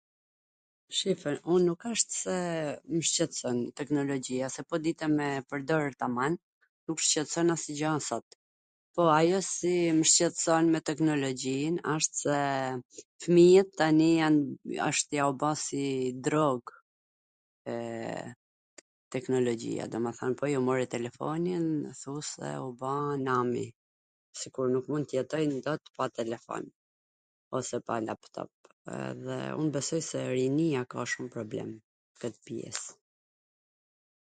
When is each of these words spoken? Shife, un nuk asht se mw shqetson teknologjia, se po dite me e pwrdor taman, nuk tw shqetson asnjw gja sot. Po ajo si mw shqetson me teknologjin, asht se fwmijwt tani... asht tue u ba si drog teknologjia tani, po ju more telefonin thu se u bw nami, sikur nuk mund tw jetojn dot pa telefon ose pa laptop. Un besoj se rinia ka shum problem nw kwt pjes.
Shife, 0.99 1.31
un 1.55 1.61
nuk 1.69 1.81
asht 1.91 2.09
se 2.23 2.37
mw 2.93 3.01
shqetson 3.11 3.57
teknologjia, 3.81 4.47
se 4.55 4.61
po 4.69 4.75
dite 4.85 5.05
me 5.17 5.27
e 5.35 5.41
pwrdor 5.51 5.87
taman, 6.01 6.33
nuk 6.87 6.99
tw 6.99 7.07
shqetson 7.09 7.53
asnjw 7.55 7.75
gja 7.79 7.91
sot. 8.09 8.27
Po 8.97 9.01
ajo 9.19 9.39
si 9.53 9.73
mw 9.99 10.05
shqetson 10.13 10.63
me 10.75 10.79
teknologjin, 10.91 11.73
asht 11.95 12.13
se 12.23 12.39
fwmijwt 13.25 13.71
tani... 13.81 14.11
asht 14.89 15.05
tue 15.11 15.23
u 15.29 15.33
ba 15.43 15.51
si 15.65 15.83
drog 16.29 16.61
teknologjia 19.15 19.83
tani, 19.95 20.33
po 20.39 20.45
ju 20.53 20.59
more 20.71 20.85
telefonin 20.95 21.65
thu 22.01 22.13
se 22.33 22.49
u 22.65 22.69
bw 22.81 22.85
nami, 23.27 23.65
sikur 24.43 24.67
nuk 24.77 24.85
mund 24.93 25.05
tw 25.11 25.15
jetojn 25.21 25.51
dot 25.69 25.83
pa 25.99 26.05
telefon 26.21 26.63
ose 27.61 27.77
pa 27.87 27.95
laptop. 28.09 28.51
Un 29.61 29.67
besoj 29.75 29.99
se 30.09 30.19
rinia 30.35 30.81
ka 30.93 30.99
shum 31.13 31.27
problem 31.35 31.69
nw 31.75 31.81
kwt 32.23 32.35
pjes. 32.47 32.79